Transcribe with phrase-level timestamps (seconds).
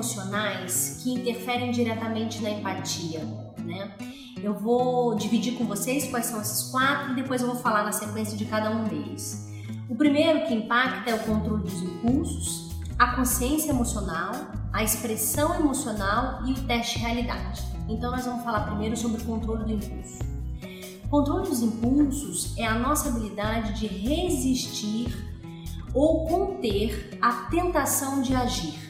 [0.00, 3.20] emocionais que interferem diretamente na empatia,
[3.58, 3.92] né?
[4.42, 7.92] Eu vou dividir com vocês quais são esses quatro e depois eu vou falar na
[7.92, 9.46] sequência de cada um deles.
[9.90, 14.32] O primeiro que impacta é o controle dos impulsos, a consciência emocional,
[14.72, 17.62] a expressão emocional e o teste de realidade.
[17.86, 20.18] Então nós vamos falar primeiro sobre o controle do impulso.
[21.04, 25.14] O controle dos impulsos é a nossa habilidade de resistir
[25.92, 28.89] ou conter a tentação de agir.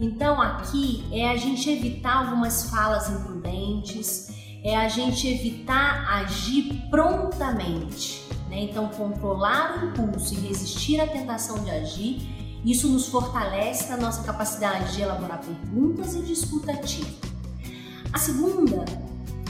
[0.00, 4.28] Então aqui é a gente evitar algumas falas imprudentes,
[4.62, 8.26] é a gente evitar agir prontamente.
[8.48, 8.62] Né?
[8.62, 14.22] Então, controlar o impulso e resistir à tentação de agir, isso nos fortalece na nossa
[14.24, 16.38] capacidade de elaborar perguntas e de.
[18.12, 18.84] A segunda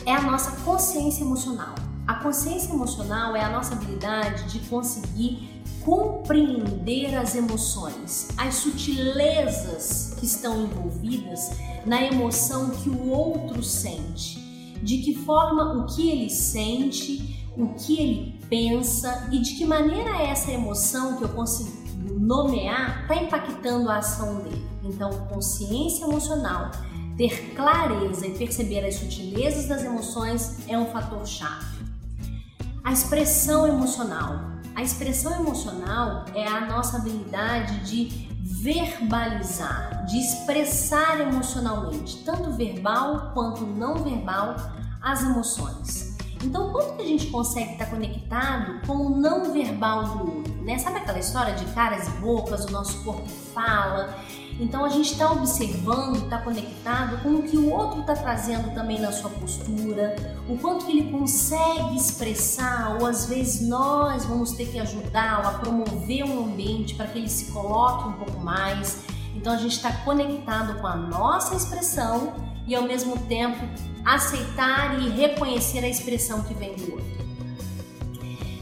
[0.04, 1.74] é a nossa consciência emocional.
[2.06, 10.26] A consciência emocional é a nossa habilidade de conseguir compreender as emoções, as sutilezas que
[10.26, 11.50] estão envolvidas
[11.86, 14.38] na emoção que o outro sente,
[14.82, 20.22] de que forma o que ele sente, o que ele pensa e de que maneira
[20.22, 24.66] essa emoção que eu consigo nomear está impactando a ação dele.
[24.84, 26.70] Então, consciência emocional,
[27.16, 31.78] ter clareza e perceber as sutilezas das emoções é um fator chave.
[32.84, 34.57] A expressão emocional.
[34.78, 43.66] A expressão emocional é a nossa habilidade de verbalizar, de expressar emocionalmente, tanto verbal quanto
[43.66, 44.54] não verbal,
[45.02, 46.16] as emoções.
[46.44, 50.37] Então, quanto que a gente consegue estar conectado com o não verbal do outro?
[50.68, 50.78] Né?
[50.78, 54.18] Sabe aquela história de caras e bocas, o nosso corpo fala?
[54.60, 59.00] Então, a gente está observando, está conectado com o que o outro está trazendo também
[59.00, 60.14] na sua postura,
[60.46, 65.52] o quanto que ele consegue expressar, ou às vezes nós vamos ter que ajudá-lo a
[65.52, 69.04] promover um ambiente para que ele se coloque um pouco mais.
[69.34, 72.34] Então, a gente está conectado com a nossa expressão
[72.66, 73.66] e ao mesmo tempo
[74.04, 77.27] aceitar e reconhecer a expressão que vem do outro.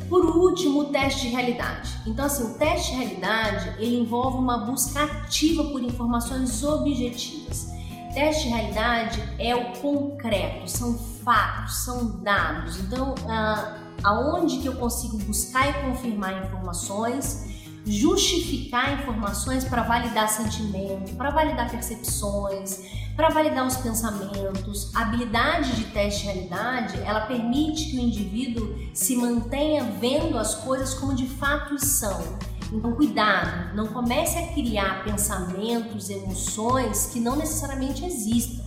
[0.09, 1.91] Por último, o teste de realidade.
[2.07, 7.69] Então, assim, o teste de realidade ele envolve uma busca ativa por informações objetivas.
[8.15, 12.79] Teste de realidade é o concreto, são fatos, são dados.
[12.79, 17.56] Então, ah, aonde que eu consigo buscar e confirmar informações,
[17.87, 22.81] justificar informações para validar sentimento, para validar percepções,
[23.15, 24.95] para validar os pensamentos.
[24.95, 30.55] A habilidade de teste de realidade, ela permite que o indivíduo se mantenha vendo as
[30.57, 32.37] coisas como de fato são.
[32.73, 38.65] Então, cuidado, não comece a criar pensamentos, emoções que não necessariamente existam.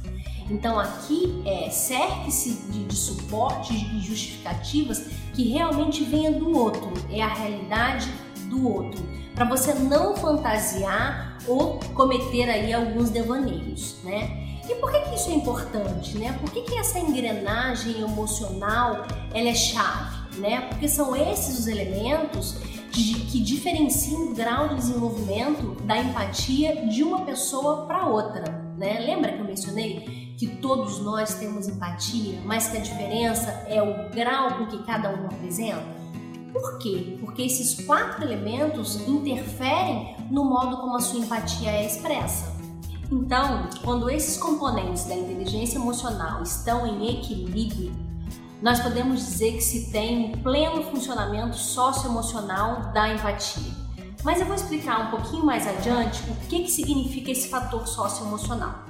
[0.49, 7.21] Então, aqui é cerque-se de, de suporte e justificativas que realmente venha do outro, é
[7.21, 8.11] a realidade
[8.49, 9.03] do outro,
[9.35, 14.47] para você não fantasiar ou cometer aí alguns devaneios, né?
[14.69, 16.37] E por que, que isso é importante, né?
[16.39, 20.61] Por que, que essa engrenagem emocional ela é chave, né?
[20.69, 22.57] Porque são esses os elementos
[22.91, 28.43] que, que diferenciam o grau de desenvolvimento da empatia de uma pessoa para outra,
[28.77, 28.99] né?
[28.99, 34.09] Lembra que eu mencionei que todos nós temos empatia, mas que a diferença é o
[34.09, 35.99] grau com que cada um apresenta?
[36.51, 37.17] Por quê?
[37.19, 42.57] Porque esses quatro elementos interferem no modo como a sua empatia é expressa.
[43.11, 47.91] Então, quando esses componentes da inteligência emocional estão em equilíbrio,
[48.61, 53.71] nós podemos dizer que se tem um pleno funcionamento socioemocional da empatia.
[54.23, 58.83] Mas eu vou explicar um pouquinho mais adiante o que, que significa esse fator socioemocional.